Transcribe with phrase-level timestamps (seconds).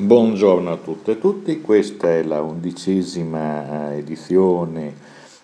[0.00, 4.94] Buongiorno a tutte e tutti, questa è la undicesima eh, edizione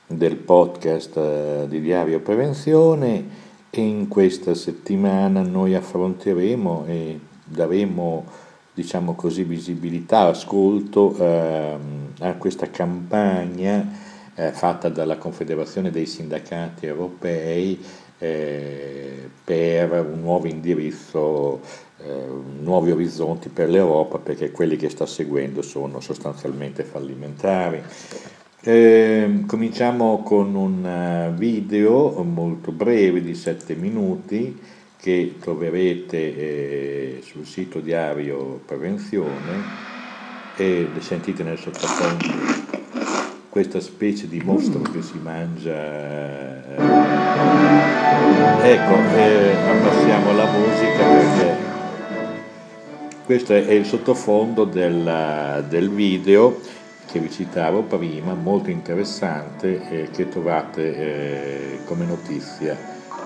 [0.07, 3.25] del podcast eh, di Diario Prevenzione.
[3.69, 8.25] E in questa settimana noi affronteremo e daremo
[8.73, 11.77] diciamo così, visibilità, ascolto eh,
[12.21, 13.91] a questa campagna
[14.37, 17.85] eh, fatta dalla Confederazione dei Sindacati Europei
[18.25, 21.61] eh, per un nuovo indirizzo
[21.99, 22.27] eh,
[22.61, 27.83] nuovi orizzonti per l'Europa perché quelli che sta seguendo sono sostanzialmente fallimentari.
[28.67, 34.59] Eh, cominciamo con un eh, video molto breve di 7 minuti
[34.97, 39.93] che troverete eh, sul sito diario Prevenzione
[40.57, 42.64] e sentite nel sottofondo
[43.55, 45.71] questa specie di mostro che si mangia.
[45.71, 46.75] Eh.
[48.73, 51.57] Ecco, eh, abbassiamo la musica perché
[53.25, 56.59] questo è il sottofondo del, del video
[57.07, 62.77] che vi citavo prima, molto interessante, eh, che trovate eh, come notizia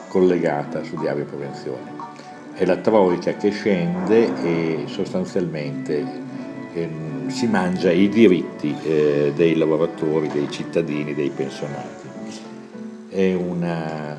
[0.09, 1.91] collegata su Diario Prevenzione.
[2.53, 6.28] È la troica che scende e sostanzialmente
[6.72, 6.88] eh,
[7.28, 12.06] si mangia i diritti eh, dei lavoratori, dei cittadini, dei pensionati.
[13.08, 14.16] È una,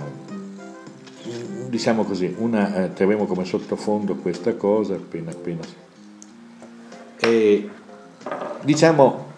[1.67, 5.61] diciamo così, una, eh, terremo come sottofondo questa cosa appena appena.
[7.19, 7.69] E,
[8.63, 9.28] diciamo,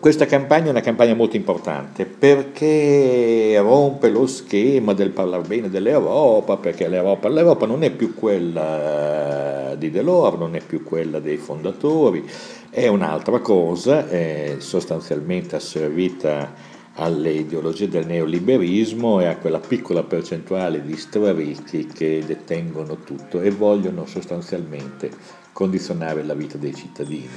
[0.00, 6.56] questa campagna è una campagna molto importante perché rompe lo schema del parlare bene dell'Europa,
[6.56, 12.24] perché l'Europa, l'Europa non è più quella di Delors, non è più quella dei fondatori,
[12.70, 20.82] è un'altra cosa, è sostanzialmente asservita alle ideologie del neoliberismo e a quella piccola percentuale
[20.82, 25.10] di straricchi che detengono tutto e vogliono sostanzialmente
[25.52, 27.28] condizionare la vita dei cittadini.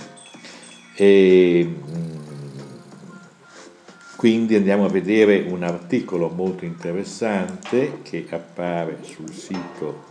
[0.96, 2.31] E, mm,
[4.22, 10.04] quindi andiamo a vedere un articolo molto interessante che appare sul sito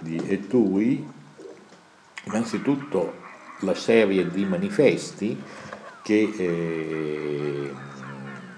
[0.00, 1.06] di Etui,
[2.24, 3.12] innanzitutto
[3.58, 5.38] la serie di manifesti
[6.02, 7.70] che eh,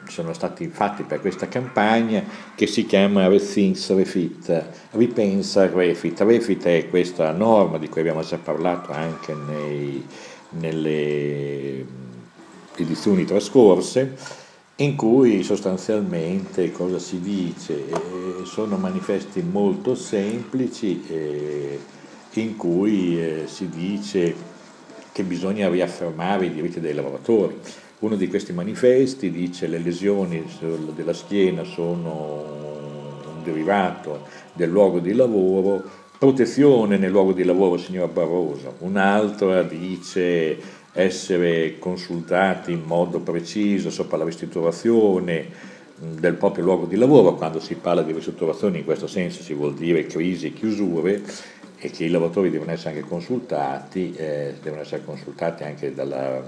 [0.06, 2.22] sono stati fatti per questa campagna
[2.54, 6.20] che si chiama Rethink Refit, ripensa Refit.
[6.20, 10.06] Refit è questa norma di cui abbiamo già parlato anche nei,
[10.50, 11.84] nelle
[12.76, 14.40] edizioni trascorse,
[14.82, 17.88] in cui sostanzialmente cosa si dice?
[17.88, 21.78] Eh, sono manifesti molto semplici eh,
[22.34, 24.34] in cui eh, si dice
[25.12, 27.60] che bisogna riaffermare i diritti dei lavoratori
[28.02, 30.44] uno di questi manifesti dice che le lesioni
[30.92, 35.84] della schiena sono un derivato del luogo di lavoro,
[36.18, 38.74] protezione nel luogo di lavoro, signor Barroso.
[38.78, 40.58] Un'altra dice
[40.92, 47.76] essere consultati in modo preciso sopra la ristrutturazione del proprio luogo di lavoro, quando si
[47.76, 51.22] parla di ristrutturazione in questo senso si vuol dire crisi e chiusure
[51.78, 56.42] e che i lavoratori devono essere anche consultati, eh, devono essere consultati anche dalla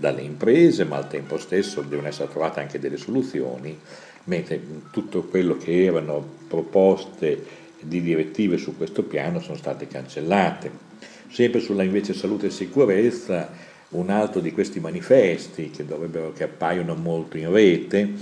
[0.00, 3.78] dalle imprese, ma al tempo stesso devono essere trovate anche delle soluzioni,
[4.24, 4.60] mentre
[4.90, 7.44] tutto quello che erano proposte
[7.80, 10.88] di direttive su questo piano sono state cancellate.
[11.28, 13.50] Sempre sulla invece salute e sicurezza,
[13.90, 15.84] un altro di questi manifesti che,
[16.34, 18.14] che appaiono molto in rete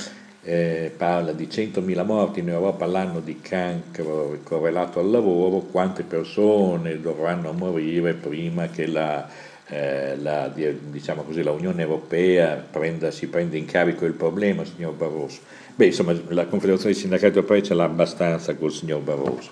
[0.43, 7.01] eh, parla di 100.000 morti in Europa all'anno di cancro correlato al lavoro, quante persone
[7.01, 9.29] dovranno morire prima che la
[9.71, 14.95] eh, la, diciamo così, la, Unione Europea prenda, si prende in carico il problema, signor
[14.95, 15.41] Barroso.
[15.75, 19.51] Beh, insomma, la Confederazione dei Sindacati Europei ce l'ha abbastanza col signor Barroso.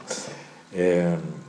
[0.73, 1.45] Eh,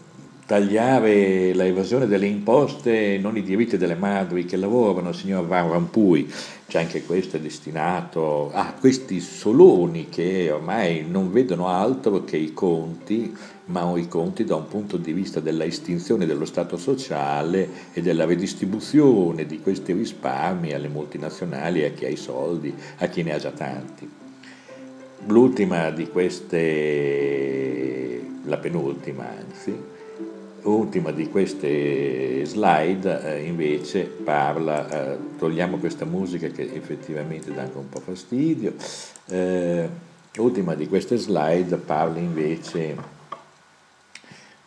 [0.48, 6.26] tagliare l'evasione delle imposte, non i diritti delle madri che lavorano, signor Van Rampuy,
[6.68, 12.54] cioè anche questo è destinato a questi soloni che ormai non vedono altro che i
[12.54, 18.02] conti, ma i conti da un punto di vista della estinzione dello Stato sociale e
[18.02, 23.34] della redistribuzione di questi risparmi alle multinazionali, a chi ha i soldi, a chi ne
[23.34, 24.10] ha già tanti.
[25.26, 26.62] L'ultima di queste,
[28.46, 29.96] la penultima anzi,
[30.68, 37.78] L'ultima di queste slide eh, invece parla, eh, togliamo questa musica che effettivamente dà anche
[37.78, 38.74] un po' fastidio,
[39.30, 39.88] eh,
[40.34, 42.98] l'ultima di queste slide parla invece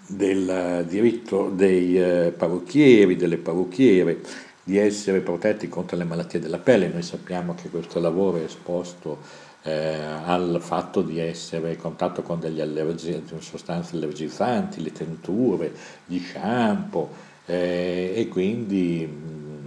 [0.07, 4.21] del diritto dei eh, parrucchieri, delle parrucchiere,
[4.65, 6.89] di essere protetti contro le malattie della pelle.
[6.89, 9.19] Noi sappiamo che questo lavoro è esposto
[9.63, 15.73] eh, al fatto di essere in contatto con delle allergie, sostanze allergizzanti, le tenture,
[16.07, 17.11] gli shampoo,
[17.47, 19.09] eh, e quindi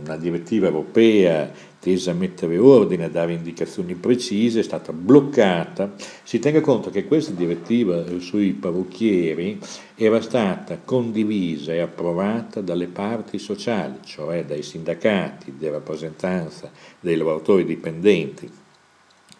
[0.03, 5.93] una direttiva europea tesa a mettere ordine, a dare indicazioni precise, è stata bloccata.
[6.23, 9.59] Si tenga conto che questa direttiva sui parrucchieri
[9.95, 17.65] era stata condivisa e approvata dalle parti sociali, cioè dai sindacati di rappresentanza dei lavoratori
[17.65, 18.61] dipendenti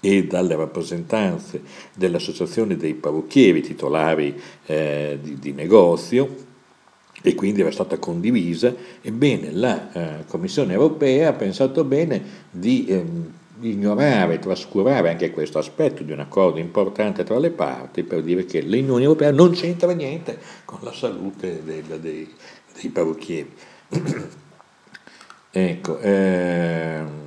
[0.05, 1.61] e dalle rappresentanze
[1.95, 6.51] delle associazioni dei parrucchieri titolari eh, di, di negozio
[7.21, 12.21] e quindi era stata condivisa, ebbene la eh, Commissione europea ha pensato bene
[12.51, 18.23] di ehm, ignorare, trascurare anche questo aspetto di un accordo importante tra le parti per
[18.23, 22.29] dire che l'Unione Europea non c'entra niente con la salute dei, dei,
[22.81, 23.53] dei parrucchieri.
[25.49, 27.22] ecco, ehm,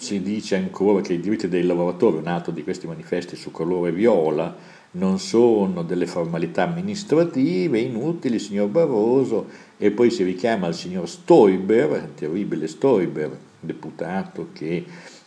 [0.00, 3.92] si dice ancora che i diritti dei lavoratori, un altro di questi manifesti su colore
[3.92, 4.56] viola,
[4.92, 11.90] non sono delle formalità amministrative inutili, signor Barroso, e poi si richiama il signor Stoiber,
[11.90, 14.84] il terribile Stoiber, deputato che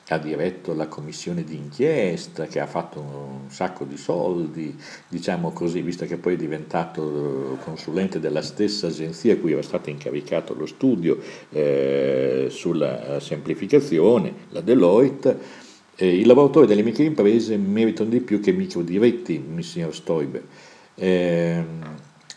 [0.10, 4.78] ha diretto la commissione d'inchiesta, che ha fatto un sacco di soldi,
[5.08, 9.90] diciamo così, visto che poi è diventato consulente della stessa agenzia a cui era stato
[9.90, 11.18] incaricato lo studio
[11.50, 15.62] eh, sulla semplificazione, la Deloitte,
[15.96, 20.44] eh, I lavoratori delle microimprese meritano di più che i microdiretti, signor Stoiber.
[20.96, 21.64] Eh,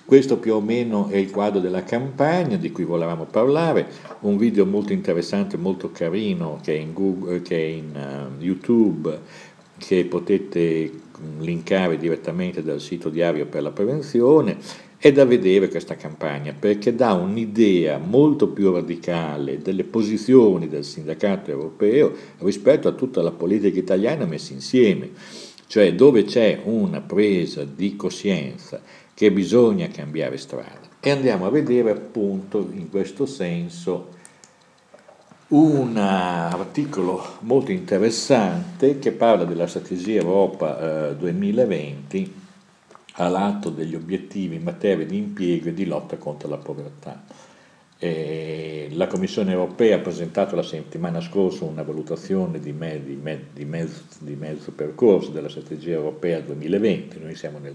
[0.07, 3.89] questo più o meno è il quadro della campagna di cui volevamo parlare,
[4.21, 9.21] un video molto interessante, molto carino che è in, Google, che è in uh, YouTube,
[9.77, 10.93] che potete
[11.39, 14.59] linkare direttamente dal sito Diario per la Prevenzione
[14.99, 21.51] è da vedere questa campagna perché dà un'idea molto più radicale delle posizioni del sindacato
[21.51, 25.11] europeo rispetto a tutta la politica italiana messa insieme,
[25.67, 28.81] cioè dove c'è una presa di coscienza
[29.17, 30.87] che bisogna cambiare strada.
[31.01, 34.11] E andiamo a vedere appunto in questo senso
[35.49, 42.35] un articolo molto interessante che parla della strategia Europa eh, 2020
[43.13, 47.25] all'atto degli obiettivi in materia di impiego e di lotta contro la povertà.
[47.99, 53.45] E la Commissione europea ha presentato la settimana scorsa una valutazione di, me, di, me,
[53.55, 57.73] di, mezzo, di, mezzo, percorso della strategia europea 2020, noi siamo nel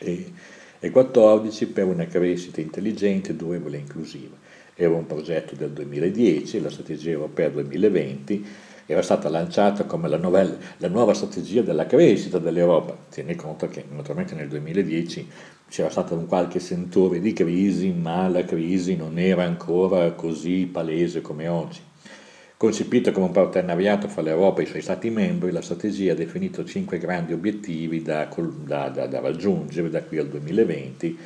[0.00, 4.36] 2014 per una crescita intelligente, durevole e inclusiva.
[4.74, 8.46] Era un progetto del 2010, la strategia europea 2020,
[8.86, 12.96] era stata lanciata come la, novella, la nuova strategia della crescita dell'Europa.
[13.10, 15.28] Tieni conto che naturalmente nel 2010
[15.68, 21.20] c'era stato un qualche sentore di crisi, ma la crisi non era ancora così palese
[21.20, 21.80] come oggi.
[22.58, 26.64] Concepita come un partenariato fra l'Europa e i suoi Stati membri, la strategia ha definito
[26.64, 28.28] cinque grandi obiettivi da,
[28.64, 31.18] da, da, da raggiungere da qui al 2020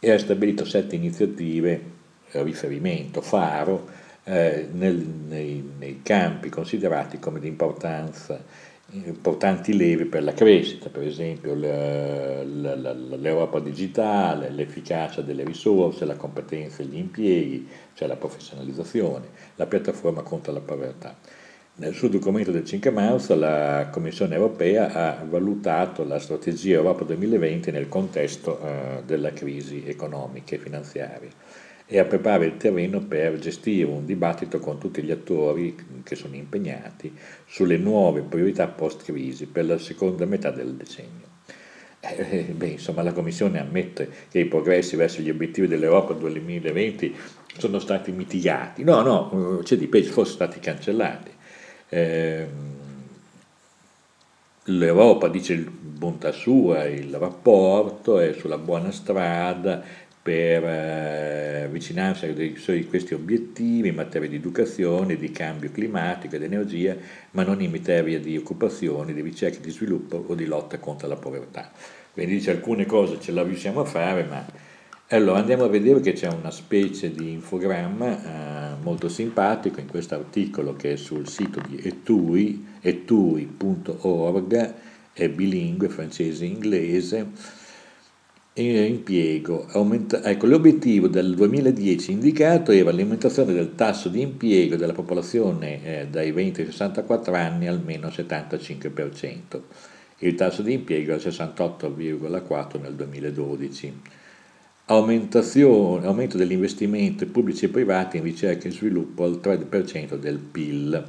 [0.00, 1.82] e ha stabilito sette iniziative,
[2.30, 3.86] eh, riferimento, faro,
[4.24, 8.42] eh, nel, nei, nei, campi considerati come di importanza,
[8.90, 16.86] importanti levi per la crescita, per esempio l'Europa digitale, l'efficacia delle risorse, la competenza e
[16.86, 21.14] gli impieghi, cioè la professionalizzazione, la piattaforma contro la povertà.
[21.74, 27.70] Nel suo documento del 5 marzo la Commissione europea ha valutato la strategia Europa 2020
[27.70, 31.30] nel contesto eh, della crisi economica e finanziaria
[31.90, 36.34] e a preparare il terreno per gestire un dibattito con tutti gli attori che sono
[36.34, 37.10] impegnati
[37.46, 41.26] sulle nuove priorità post-crisi per la seconda metà del decennio.
[42.00, 47.14] Eh, beh, insomma, la Commissione ammette che i progressi verso gli obiettivi dell'Europa 2020
[47.56, 48.84] sono stati mitigati.
[48.84, 51.30] No, no, c'è di peggio, fossero stati cancellati.
[51.88, 52.46] Eh,
[54.70, 59.82] L'Europa dice bontà sua, il rapporto è sulla buona strada,
[60.28, 66.94] per eh, avvicinarsi a questi obiettivi in materia di educazione, di cambio climatico ed energia,
[67.30, 71.16] ma non in materia di occupazione, di ricerca, di sviluppo o di lotta contro la
[71.16, 71.72] povertà.
[72.12, 74.44] Quindi dice alcune cose ce la riusciamo a fare, ma
[75.08, 80.14] allora andiamo a vedere che c'è una specie di infogramma eh, molto simpatico in questo
[80.14, 84.74] articolo che è sul sito di etui, etui.org,
[85.14, 87.56] è bilingue, francese e inglese
[88.62, 89.66] impiego.
[89.72, 96.06] Aumenta, ecco, l'obiettivo del 2010 indicato era l'aumentazione del tasso di impiego della popolazione eh,
[96.08, 99.60] dai 20 ai 64 anni almeno 75%.
[100.18, 104.00] Il tasso di impiego al 68,4 nel 2012.
[104.86, 111.04] Aumento degli investimenti pubblici e privati in ricerca e sviluppo al 3% del PIL.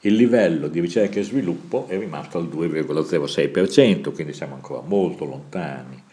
[0.00, 6.06] Il livello di ricerca e sviluppo è rimasto al 2,06%, quindi siamo ancora molto lontani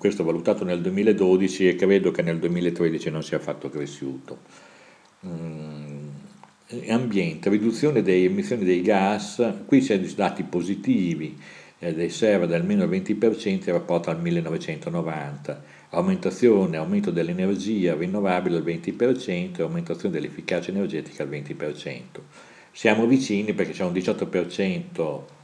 [0.00, 4.38] questo valutato nel 2012 e credo che nel 2013 non sia affatto cresciuto.
[5.26, 6.08] Mm,
[6.88, 11.38] ambiente, riduzione delle emissioni dei gas, qui c'è dati positivi,
[11.80, 18.56] eh, dei server da almeno il 20% in rapporto al 1990, aumentazione, aumento dell'energia rinnovabile
[18.56, 22.00] al 20% e aumentazione dell'efficacia energetica al 20%.
[22.72, 25.38] Siamo vicini perché c'è un 18%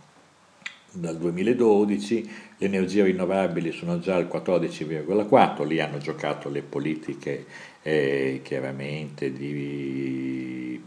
[0.92, 7.46] dal 2012, le energie rinnovabili sono già al 14,4, lì hanno giocato le politiche
[7.82, 10.80] eh, chiaramente di,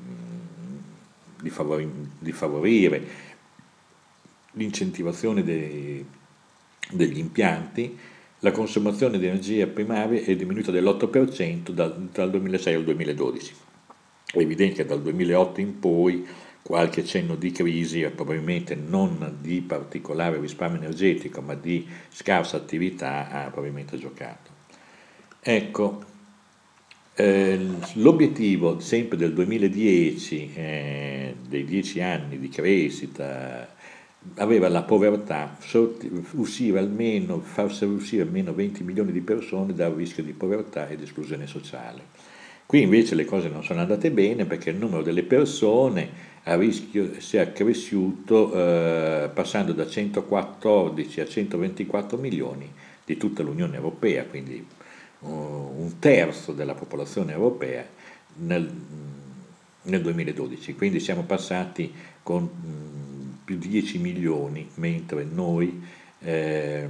[1.41, 3.27] di, favori, di favorire
[4.53, 6.05] l'incentivazione dei,
[6.91, 7.97] degli impianti,
[8.39, 13.53] la consumazione di energia primaria è diminuita dell'8% dal, dal 2006 al 2012.
[14.31, 16.25] È evidente che dal 2008 in poi
[16.61, 23.49] qualche cenno di crisi, probabilmente non di particolare risparmio energetico, ma di scarsa attività, ha
[23.49, 24.51] probabilmente giocato.
[25.41, 26.03] Ecco,
[27.15, 27.59] eh,
[27.93, 33.75] l'obiettivo sempre del 2010, eh, dei dieci anni di crescita,
[34.35, 35.57] aveva la povertà,
[36.31, 41.47] uscire almeno, far uscire almeno 20 milioni di persone dal rischio di povertà ed esclusione
[41.47, 42.03] sociale.
[42.69, 46.07] Qui invece le cose non sono andate bene perché il numero delle persone
[46.43, 52.71] a rischio si è cresciuto eh, passando da 114 a 124 milioni
[53.03, 54.63] di tutta l'Unione Europea, quindi
[55.21, 57.83] uh, un terzo della popolazione europea
[58.35, 58.71] nel,
[59.81, 60.75] nel 2012.
[60.75, 65.81] Quindi siamo passati con mh, più di 10 milioni, mentre noi
[66.19, 66.87] eh,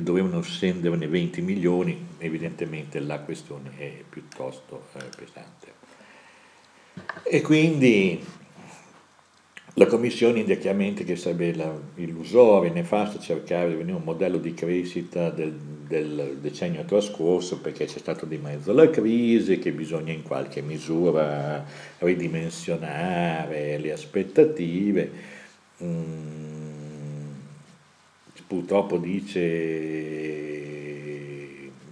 [0.00, 5.80] dovevano scenderne 20 milioni, evidentemente la questione è piuttosto eh, pesante.
[7.24, 8.24] E quindi
[9.74, 11.54] la Commissione indica chiaramente che sarebbe
[11.94, 17.86] illusorio e nefasto cercare di venire un modello di crescita del, del, decennio trascorso perché
[17.86, 21.64] c'è stata di mezzo la crisi che bisogna in qualche misura
[21.98, 25.10] ridimensionare le aspettative.
[25.82, 26.71] Mm,
[28.52, 29.30] purtroppo dice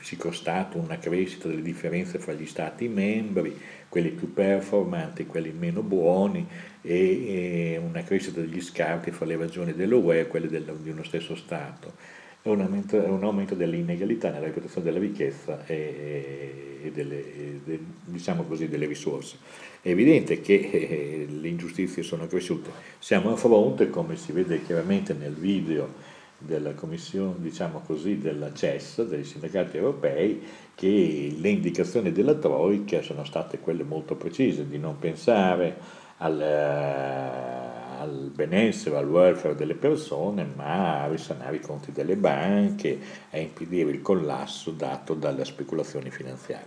[0.02, 5.80] si constata una crescita delle differenze fra gli Stati membri, quelli più performanti, quelli meno
[5.80, 6.46] buoni,
[6.82, 11.02] e, e una crescita degli scarti fra le regioni dell'UE e quelle del, di uno
[11.02, 11.94] stesso Stato.
[12.42, 17.22] Un aumento, un aumento delle inegalità nella ripartizione della ricchezza e, e, delle,
[17.64, 19.36] de, diciamo così, delle, risorse.
[19.80, 22.70] È evidente che eh, le ingiustizie sono cresciute.
[22.98, 26.09] Siamo a fronte, come si vede chiaramente nel video,
[26.40, 30.42] della commissione, diciamo così, della CES, dei sindacati europei,
[30.74, 35.76] che le indicazioni della Troica sono state quelle molto precise, di non pensare
[36.18, 42.98] al, eh, al benessere, al welfare delle persone, ma a risanare i conti delle banche,
[43.30, 46.66] a impedire il collasso dato dalle speculazioni finanziarie.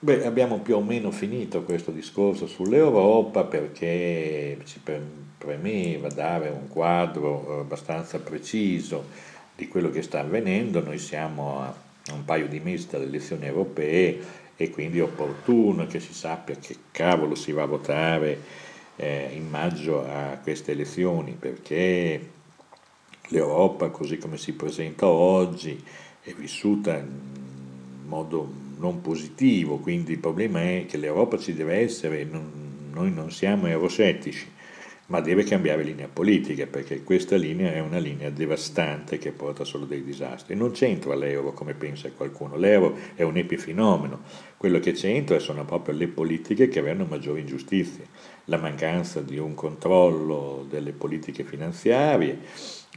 [0.00, 4.80] Beh, abbiamo più o meno finito questo discorso sull'Europa perché ci
[5.36, 9.06] premeva dare un quadro eh, abbastanza preciso
[9.56, 10.80] di quello che sta avvenendo.
[10.84, 11.74] Noi siamo a
[12.12, 14.20] un paio di mesi dalle elezioni europee
[14.54, 18.40] e quindi è opportuno che si sappia che cavolo si va a votare
[18.94, 22.30] eh, in maggio a queste elezioni perché
[23.30, 25.82] l'Europa così come si presenta oggi
[26.20, 27.08] è vissuta in
[28.06, 33.30] modo non positivo, quindi il problema è che l'Europa ci deve essere, non, noi non
[33.30, 34.46] siamo euroscettici,
[35.08, 39.86] ma deve cambiare linea politica perché questa linea è una linea devastante che porta solo
[39.86, 40.54] dei disastri.
[40.54, 44.20] Non c'entra l'euro come pensa qualcuno, l'euro è un epifenomeno,
[44.56, 48.06] quello che c'entra sono proprio le politiche che avranno maggiori ingiustizie,
[48.46, 52.38] la mancanza di un controllo delle politiche finanziarie,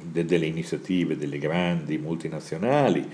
[0.01, 3.07] de, delle iniziative delle grandi multinazionali,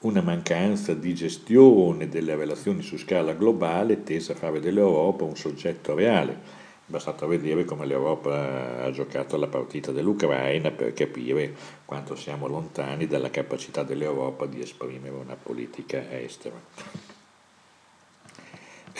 [0.00, 5.94] una mancanza di gestione delle relazioni su scala globale tesa a fare dell'Europa un soggetto
[5.94, 6.32] reale.
[6.32, 11.52] È bastato vedere come l'Europa ha giocato la partita dell'Ucraina per capire
[11.84, 16.60] quanto siamo lontani dalla capacità dell'Europa di esprimere una politica estera.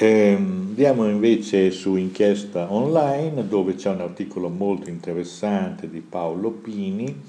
[0.00, 7.22] Eh, andiamo invece su inchiesta online dove c'è un articolo molto interessante di Paolo Pini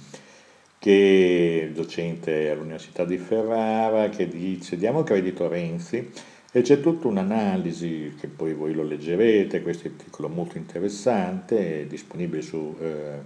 [0.79, 6.11] che è docente all'Università di Ferrara, che dice diamo credito a Renzi
[6.51, 11.81] e c'è tutta un'analisi che poi voi lo leggerete, questo è un articolo molto interessante,
[11.81, 13.19] è disponibile su eh,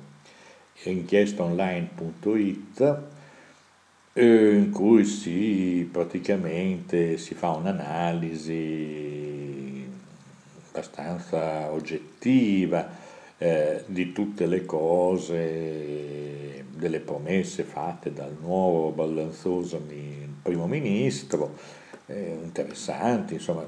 [0.90, 2.98] inchiestaonline.it
[4.14, 8.62] eh, in cui si praticamente si fa un'analisi
[10.70, 12.90] abbastanza oggettiva
[13.38, 16.53] eh, di tutte le cose,
[16.84, 19.82] delle promesse fatte dal nuovo baldanzoso
[20.42, 21.56] primo ministro,
[22.08, 23.66] eh, interessanti, insomma,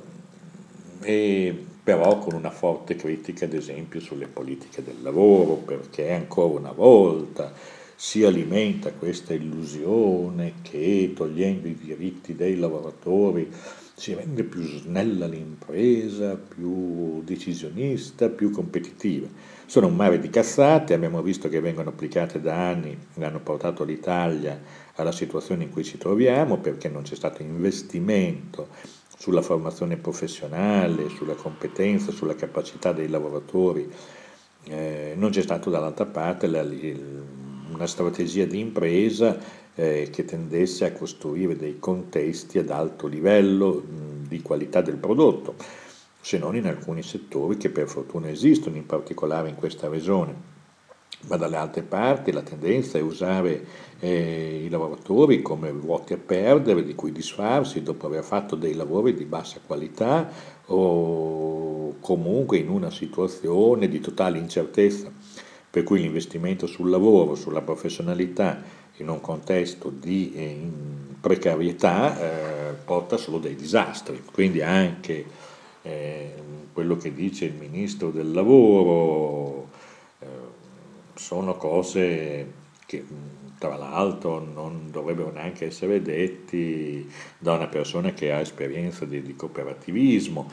[1.02, 6.74] e però con una forte critica ad esempio sulle politiche del lavoro, perché ancora una
[6.74, 7.54] volta
[7.96, 13.50] si alimenta questa illusione che togliendo i diritti dei lavoratori
[13.98, 19.28] si rende più snella l'impresa, più decisionista, più competitiva.
[19.66, 23.86] Sono un mare di cazzate, abbiamo visto che vengono applicate da anni e hanno portato
[23.86, 24.62] l'Italia
[24.96, 28.68] alla situazione in cui ci troviamo perché non c'è stato investimento
[29.18, 33.90] sulla formazione professionale, sulla competenza, sulla capacità dei lavoratori,
[34.66, 40.94] eh, non c'è stato dall'altra parte la, una strategia di impresa eh, che tendesse a
[40.94, 45.56] costruire dei contesti ad alto livello mh, di qualità del prodotto,
[46.20, 50.54] se non in alcuni settori che per fortuna esistono, in particolare in questa regione.
[51.28, 53.66] Ma dalle altre parti la tendenza è usare
[54.00, 59.14] eh, i lavoratori come vuoti a perdere, di cui disfarsi dopo aver fatto dei lavori
[59.14, 60.30] di bassa qualità
[60.68, 65.12] o comunque in una situazione di totale incertezza
[65.70, 68.62] per cui l'investimento sul lavoro, sulla professionalità
[68.98, 70.58] in un contesto di eh,
[71.20, 74.22] precarietà eh, porta solo dei disastri.
[74.32, 75.26] Quindi anche
[75.82, 76.34] eh,
[76.74, 79.70] quello che dice il ministro del lavoro
[80.20, 80.26] eh,
[81.16, 83.04] sono cose che
[83.58, 89.36] tra l'altro non dovrebbero neanche essere detti da una persona che ha esperienza di, di
[89.36, 90.52] cooperativismo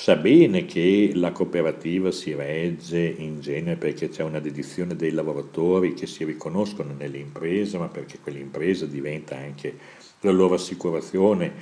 [0.00, 5.92] sa bene che la cooperativa si regge in genere perché c'è una dedizione dei lavoratori
[5.92, 9.76] che si riconoscono nelle imprese, ma perché quell'impresa diventa anche
[10.20, 11.52] la loro assicurazione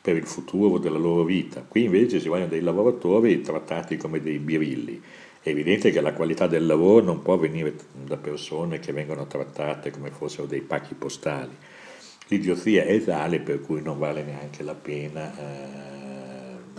[0.00, 1.64] per il futuro della loro vita.
[1.66, 5.02] Qui invece si vogliono dei lavoratori trattati come dei birilli.
[5.42, 7.74] È evidente che la qualità del lavoro non può venire
[8.06, 11.56] da persone che vengono trattate come fossero dei pacchi postali.
[12.28, 15.36] L'idiozia è tale per cui non vale neanche la pena.
[15.36, 15.89] Eh,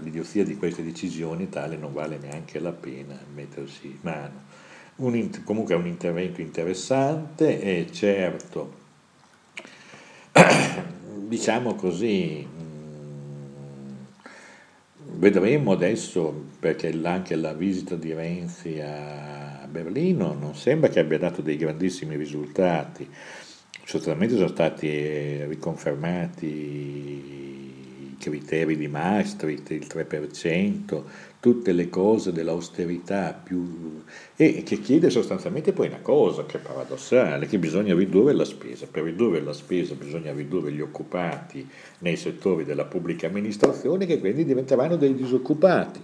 [0.01, 4.49] l'idiozia di queste decisioni tale non vale neanche la pena mettersi mano.
[4.97, 8.79] Un, comunque è un intervento interessante e certo,
[11.27, 13.93] diciamo così, mm,
[15.15, 21.41] vedremo adesso, perché anche la visita di Renzi a Berlino non sembra che abbia dato
[21.41, 23.09] dei grandissimi risultati,
[23.83, 27.60] sostanzialmente sono stati riconfermati
[28.21, 31.03] criteri di Maastricht, il 3%,
[31.41, 34.03] tutte le cose dell'austerità più...
[34.35, 38.85] e che chiede sostanzialmente poi una cosa che è paradossale, che bisogna ridurre la spesa.
[38.89, 41.67] Per ridurre la spesa bisogna ridurre gli occupati
[41.99, 45.99] nei settori della pubblica amministrazione che quindi diventeranno dei disoccupati.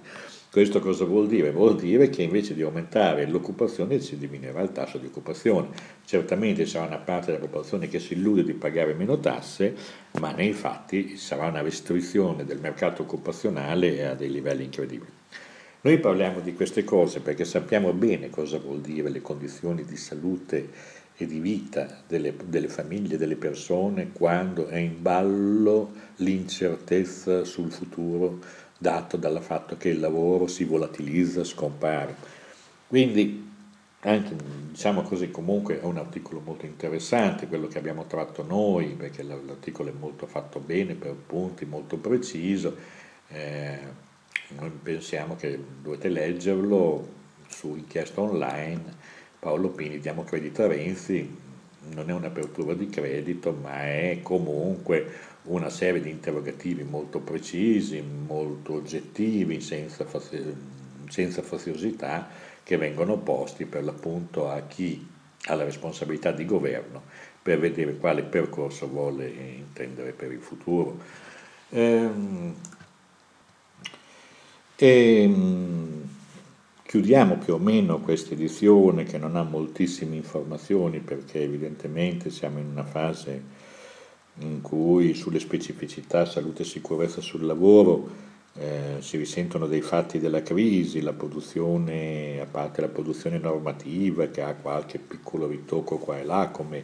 [0.50, 1.52] Questo cosa vuol dire?
[1.52, 5.68] Vuol dire che invece di aumentare l'occupazione si diminuirà il tasso di occupazione.
[6.06, 9.76] Certamente sarà una parte della popolazione che si illude di pagare meno tasse,
[10.20, 15.12] ma nei fatti sarà una restrizione del mercato occupazionale a dei livelli incredibili.
[15.82, 20.70] Noi parliamo di queste cose perché sappiamo bene cosa vuol dire le condizioni di salute
[21.18, 28.40] e di vita delle, delle famiglie, delle persone, quando è in ballo l'incertezza sul futuro
[28.78, 32.16] dato dal fatto che il lavoro si volatilizza, scompare.
[32.88, 33.46] Quindi,
[34.02, 34.36] anche,
[34.70, 39.90] diciamo così, comunque è un articolo molto interessante, quello che abbiamo tratto noi, perché l'articolo
[39.90, 42.76] è molto fatto bene, per punti, molto preciso.
[43.30, 43.80] Eh,
[44.50, 47.16] noi pensiamo che dovete leggerlo
[47.48, 48.96] su inchiesta online.
[49.40, 51.46] Paolo Pini, diamo credito a Renzi,
[51.94, 55.10] non è un'apertura di credito, ma è comunque
[55.48, 60.06] una serie di interrogativi molto precisi, molto oggettivi, senza,
[61.10, 62.28] senza faziosità,
[62.64, 65.08] che vengono posti per l'appunto a chi
[65.46, 67.04] ha la responsabilità di governo
[67.42, 71.00] per vedere quale percorso vuole intendere per il futuro.
[71.70, 72.56] Ehm,
[74.76, 76.10] e, ehm,
[76.84, 82.68] chiudiamo più o meno questa edizione che non ha moltissime informazioni perché evidentemente siamo in
[82.68, 83.42] una fase
[84.40, 88.26] in cui sulle specificità salute e sicurezza sul lavoro
[88.60, 94.42] eh, si risentono dei fatti della crisi, la produzione, a parte la produzione normativa che
[94.42, 96.84] ha qualche piccolo ritocco qua e là, come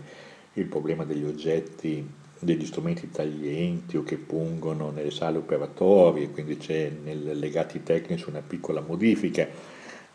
[0.53, 2.07] il problema degli oggetti,
[2.39, 8.43] degli strumenti taglienti o che pungono nelle sale operatorie, quindi c'è nei legati tecnici una
[8.45, 9.47] piccola modifica,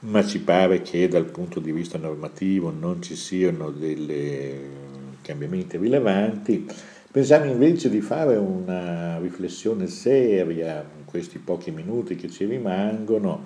[0.01, 4.77] ma ci pare che dal punto di vista normativo non ci siano dei
[5.23, 6.67] cambiamenti rilevanti
[7.11, 13.45] Pensiamo invece di fare una riflessione seria in questi pochi minuti che ci rimangono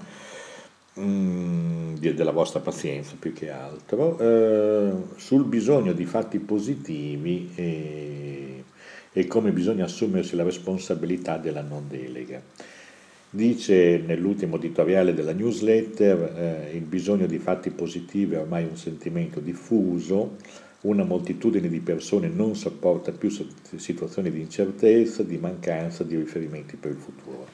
[0.98, 8.64] mm, della vostra pazienza più che altro, eh, sul bisogno di fatti positivi e,
[9.12, 12.42] e come bisogna assumersi la responsabilità della non delega.
[13.30, 19.38] Dice nell'ultimo editoriale della newsletter eh, il bisogno di fatti positivi è ormai un sentimento
[19.38, 20.36] diffuso,
[20.82, 23.30] una moltitudine di persone non sopporta più
[23.76, 27.46] situazioni di incertezza, di mancanza di riferimenti per il futuro.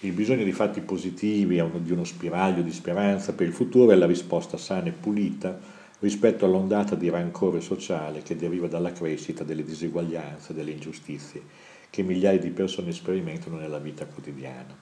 [0.00, 4.06] Il bisogno di fatti positivi, di uno spiraglio di speranza per il futuro è la
[4.06, 5.56] risposta sana e pulita
[6.00, 11.42] rispetto all'ondata di rancore sociale che deriva dalla crescita delle diseguaglianze, delle ingiustizie
[11.88, 14.74] che migliaia di persone sperimentano nella vita quotidiana.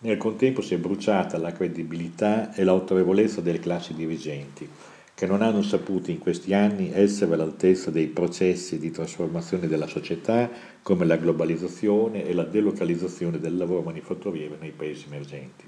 [0.00, 4.68] Nel contempo si è bruciata la credibilità e l'autorevolezza delle classi dirigenti,
[5.14, 10.50] che non hanno saputo in questi anni essere all'altezza dei processi di trasformazione della società
[10.82, 15.64] come la globalizzazione e la delocalizzazione del lavoro manifatturiero nei paesi emergenti.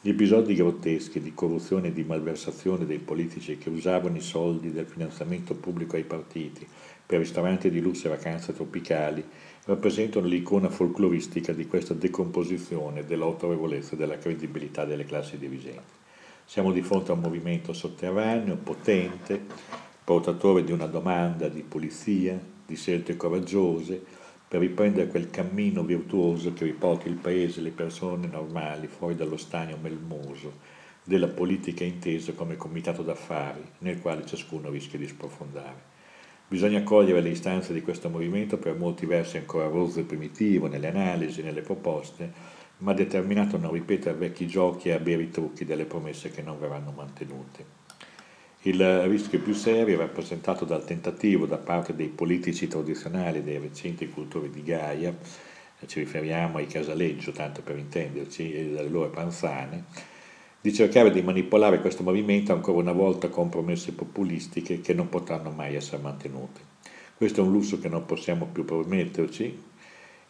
[0.00, 4.86] Gli episodi grotteschi di corruzione e di malversazione dei politici che usavano i soldi del
[4.86, 6.64] finanziamento pubblico ai partiti
[7.04, 9.24] per ristoranti di lusso e vacanze tropicali
[9.64, 16.06] rappresentano l'icona folcloristica di questa decomposizione dell'autorevolezza e della credibilità delle classi dirigenti.
[16.48, 19.38] Siamo di fronte a un movimento sotterraneo, potente,
[20.02, 24.02] portatore di una domanda di pulizia, di scelte coraggiose,
[24.48, 29.36] per riprendere quel cammino virtuoso che riporti il paese e le persone normali fuori dallo
[29.36, 30.54] stagno melmoso
[31.04, 35.96] della politica intesa come comitato d'affari nel quale ciascuno rischia di sprofondare.
[36.48, 40.88] Bisogna cogliere le istanze di questo movimento per molti versi ancora rozzo e primitivo nelle
[40.88, 45.64] analisi, nelle proposte, ma determinato a non ripetere vecchi giochi e a bere i trucchi
[45.64, 47.76] delle promesse che non verranno mantenute.
[48.62, 54.08] Il rischio più serio è rappresentato dal tentativo da parte dei politici tradizionali dei recenti
[54.08, 55.14] cultori di Gaia,
[55.86, 59.84] ci riferiamo ai Casaleggio, tanto per intenderci, e dalle loro panzane,
[60.60, 65.50] di cercare di manipolare questo movimento ancora una volta con promesse populistiche che non potranno
[65.50, 66.60] mai essere mantenute.
[67.16, 69.62] Questo è un lusso che non possiamo più permetterci.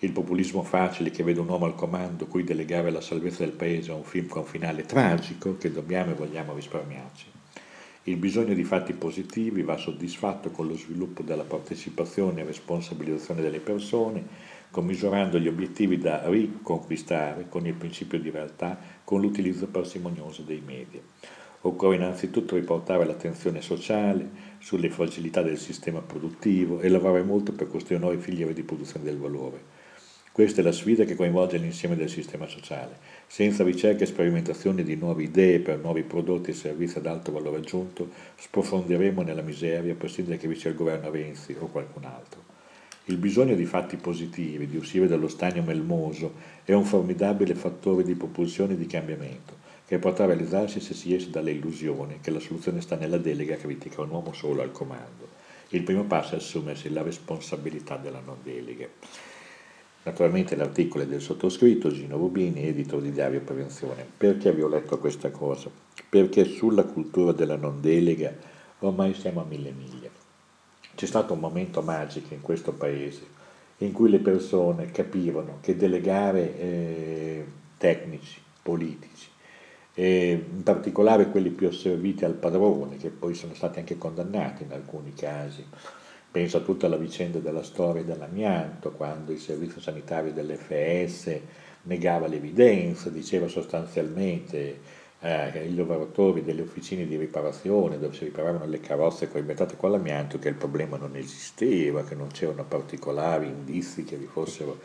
[0.00, 3.90] Il populismo facile che vede un uomo al comando cui delegare la salvezza del paese
[3.90, 7.26] è un film con finale tragico che dobbiamo e vogliamo risparmiarci.
[8.04, 13.58] Il bisogno di fatti positivi va soddisfatto con lo sviluppo della partecipazione e responsabilizzazione delle
[13.58, 14.24] persone,
[14.70, 21.00] commisurando gli obiettivi da riconquistare con il principio di realtà, con l'utilizzo parsimonioso dei media.
[21.62, 24.30] Occorre innanzitutto riportare l'attenzione sociale
[24.60, 29.18] sulle fragilità del sistema produttivo e lavorare molto per costruire nuove filiere di produzione del
[29.18, 29.77] valore.
[30.32, 32.98] Questa è la sfida che coinvolge l'insieme del sistema sociale.
[33.26, 37.58] Senza ricerca e sperimentazione di nuove idee per nuovi prodotti e servizi ad alto valore
[37.58, 42.56] aggiunto, sprofonderemo nella miseria, prescindere che vi sia il governo Renzi o qualcun altro.
[43.06, 48.14] Il bisogno di fatti positivi, di uscire dallo stagno melmoso, è un formidabile fattore di
[48.14, 52.96] propulsione e di cambiamento, che potrà realizzarsi se si esce dall'illusione che la soluzione sta
[52.96, 55.26] nella delega critica un uomo solo al comando.
[55.70, 58.86] Il primo passo è assumersi la responsabilità della non delega.
[60.04, 64.06] Naturalmente l'articolo è del sottoscritto Gino Rubini, editore di Diario Prevenzione.
[64.16, 65.70] Perché vi ho letto questa cosa?
[66.08, 68.32] Perché sulla cultura della non delega
[68.80, 70.08] ormai siamo a mille miglia.
[70.94, 73.36] C'è stato un momento magico in questo paese
[73.78, 79.28] in cui le persone capivano che delegare eh, tecnici, politici,
[79.94, 84.72] e in particolare quelli più asserviti al padrone, che poi sono stati anche condannati in
[84.72, 85.64] alcuni casi.
[86.30, 91.40] Penso a tutta la vicenda della storia dell'amianto, quando il servizio sanitario dell'FS
[91.82, 94.78] negava l'evidenza, diceva sostanzialmente
[95.20, 100.38] eh, i lavoratori delle officine di riparazione dove si riparavano le carrozze coibentate con l'amianto
[100.38, 104.78] che il problema non esisteva, che non c'erano particolari indizi che vi fossero,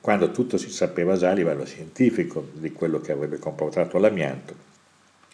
[0.00, 4.70] quando tutto si sapeva già a livello scientifico di quello che avrebbe comportato l'amianto.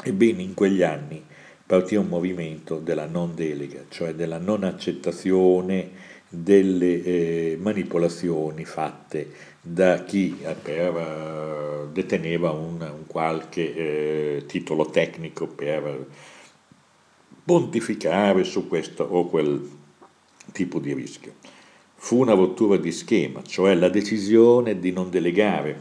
[0.03, 1.25] Ebbene, in quegli anni
[1.69, 5.91] partì un movimento della non delega, cioè della non accettazione
[6.27, 15.47] delle eh, manipolazioni fatte da chi per, uh, deteneva un, un qualche eh, titolo tecnico
[15.47, 16.07] per
[17.45, 19.71] pontificare su questo o quel
[20.53, 21.35] tipo di rischio.
[21.97, 25.81] Fu una rottura di schema, cioè la decisione di non delegare,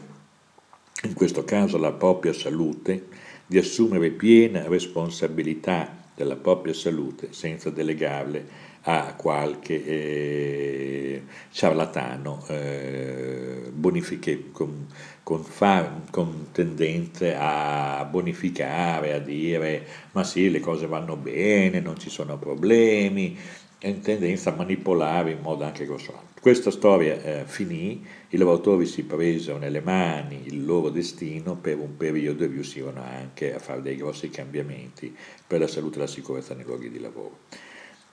[1.04, 3.08] in questo caso la propria salute,
[3.48, 14.52] di assumere piena responsabilità della propria salute senza delegarle a qualche eh, ciarlatano eh, bonifiche,
[14.52, 14.88] con,
[15.24, 22.00] con, fa, con, tendenze a bonificare, a dire ma sì le cose vanno bene, non
[22.00, 23.38] ci sono problemi,
[23.80, 26.30] in tendenza a manipolare in modo anche grossolano.
[26.42, 31.96] Questa storia eh, finì, i lavoratori si presero nelle mani il loro destino per un
[31.98, 36.56] periodo e riuscirono anche a fare dei grossi cambiamenti per la salute e la sicurezza
[36.56, 37.40] nei luoghi di lavoro.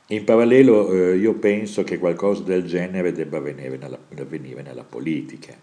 [0.08, 5.54] In parallelo eh, io penso che qualcosa del genere debba avvenire nella, avvenire nella politica,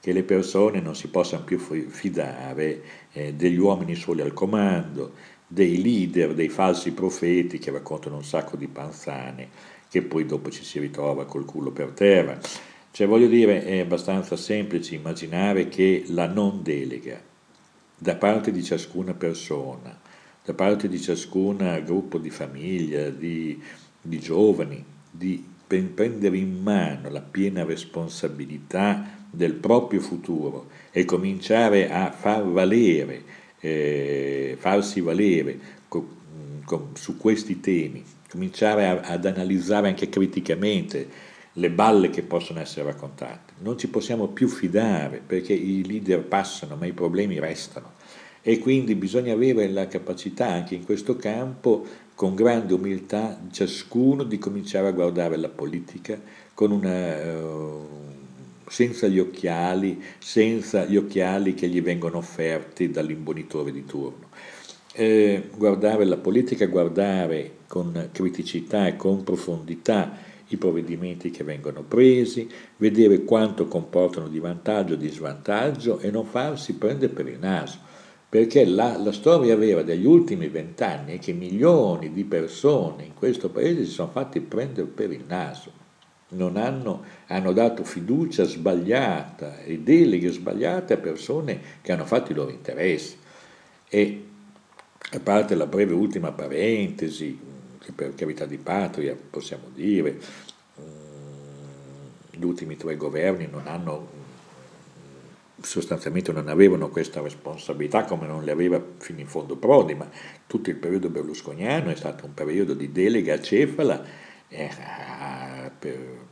[0.00, 5.12] che le persone non si possano più fidare eh, degli uomini soli al comando,
[5.52, 9.48] dei leader, dei falsi profeti che raccontano un sacco di panzane,
[9.88, 12.38] che poi dopo ci si ritrova col culo per terra.
[12.92, 17.20] Cioè voglio dire, è abbastanza semplice immaginare che la non delega
[17.98, 19.98] da parte di ciascuna persona,
[20.44, 23.60] da parte di ciascun gruppo di famiglia, di,
[24.00, 32.12] di giovani, di prendere in mano la piena responsabilità del proprio futuro e cominciare a
[32.12, 36.08] far valere, eh, farsi valere co,
[36.64, 42.86] co, su questi temi, cominciare a, ad analizzare anche criticamente le balle che possono essere
[42.86, 43.54] raccontate.
[43.58, 47.98] Non ci possiamo più fidare perché i leader passano ma i problemi restano
[48.42, 54.38] e quindi bisogna avere la capacità anche in questo campo con grande umiltà ciascuno di
[54.38, 56.18] cominciare a guardare la politica
[56.54, 58.19] con una, uh,
[58.70, 64.28] senza gli occhiali, senza gli occhiali che gli vengono offerti dall'imbonitore di turno.
[64.94, 70.16] Eh, guardare la politica, guardare con criticità e con profondità
[70.48, 76.24] i provvedimenti che vengono presi, vedere quanto comportano di vantaggio o di svantaggio e non
[76.24, 77.78] farsi prendere per il naso.
[78.28, 83.50] Perché la, la storia vera degli ultimi vent'anni è che milioni di persone in questo
[83.50, 85.80] paese si sono fatti prendere per il naso.
[86.30, 92.50] Hanno, hanno, dato fiducia sbagliata e deleghe sbagliate a persone che hanno fatto i loro
[92.50, 93.16] interessi.
[93.88, 94.24] E
[95.12, 97.38] a parte la breve ultima parentesi,
[97.80, 100.20] che per carità di patria possiamo dire,
[100.80, 100.84] mm,
[102.30, 104.18] gli ultimi tre governi non hanno
[105.62, 110.08] sostanzialmente non avevano questa responsabilità come non le aveva fino in fondo Prodi, ma
[110.46, 114.02] tutto il periodo berlusconiano è stato un periodo di delega acefala
[114.48, 114.70] eh,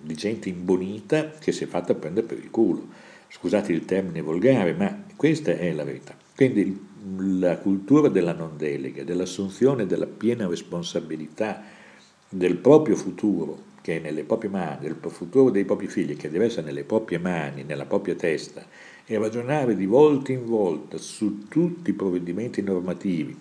[0.09, 2.88] di gente imbonita che si è fatta prendere per il culo.
[3.29, 6.16] Scusate il termine volgare, ma questa è la verità.
[6.35, 6.87] Quindi
[7.38, 11.62] la cultura della non delega, dell'assunzione della piena responsabilità
[12.27, 16.47] del proprio futuro, che è nelle proprie mani, del futuro dei propri figli, che deve
[16.47, 18.64] essere nelle proprie mani, nella propria testa,
[19.05, 23.37] e ragionare di volta in volta su tutti i provvedimenti normativi,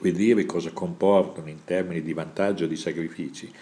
[0.00, 3.52] vedere cosa comportano in termini di vantaggio e di sacrifici.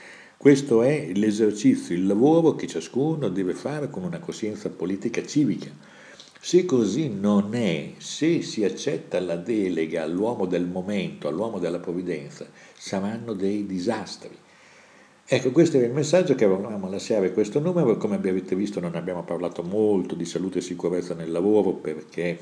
[0.42, 5.70] Questo è l'esercizio, il lavoro che ciascuno deve fare con una coscienza politica civica
[6.40, 12.44] se così non è, se si accetta la delega all'uomo del momento, all'uomo della provvidenza,
[12.76, 14.36] saranno dei disastri.
[15.24, 17.96] Ecco, questo è il messaggio che volevamo lasciare questo numero.
[17.96, 22.36] Come avete visto non abbiamo parlato molto di salute e sicurezza nel lavoro perché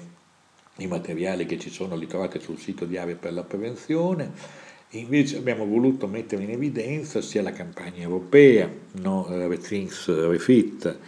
[0.77, 4.33] i materiali che ci sono li trovate sul sito di Area per la Prevenzione.
[4.95, 10.99] Invece abbiamo voluto mettere in evidenza sia la campagna europea, no, Rethink Refit,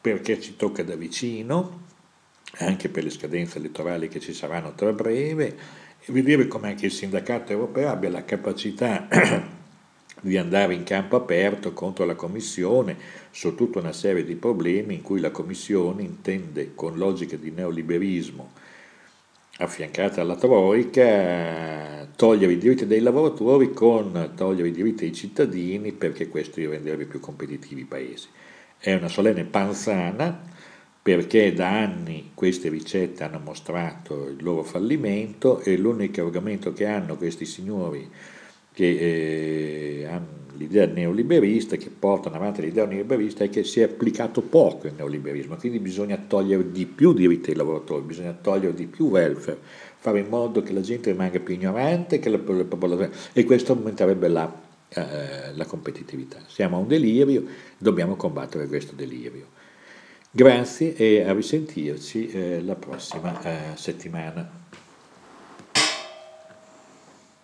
[0.00, 1.82] perché ci tocca da vicino,
[2.60, 5.54] anche per le scadenze elettorali che ci saranno tra breve,
[6.00, 9.06] e vedere come anche il sindacato europeo abbia la capacità
[10.22, 12.96] di andare in campo aperto contro la Commissione
[13.30, 18.52] su tutta una serie di problemi in cui la Commissione intende con logica di neoliberismo
[19.58, 26.28] affiancata alla Troica togliere i diritti dei lavoratori con togliere i diritti dei cittadini perché
[26.28, 28.28] questo renderebbe più competitivi i paesi.
[28.78, 30.42] È una solenne panzana
[31.02, 37.16] perché da anni queste ricette hanno mostrato il loro fallimento e l'unico argomento che hanno
[37.16, 38.10] questi signori
[38.72, 44.40] che eh, hanno l'idea neoliberista, che portano avanti l'idea neoliberista, è che si è applicato
[44.42, 49.08] poco il neoliberismo, quindi bisogna togliere di più diritti ai lavoratori, bisogna togliere di più
[49.08, 49.58] welfare,
[49.96, 53.72] fare in modo che la gente rimanga più ignorante che la, la popolazione, e questo
[53.72, 54.52] aumenterebbe la,
[54.88, 56.38] eh, la competitività.
[56.46, 57.44] Siamo a un delirio,
[57.78, 59.54] dobbiamo combattere questo delirio.
[60.30, 64.65] Grazie e a risentirci eh, la prossima eh, settimana.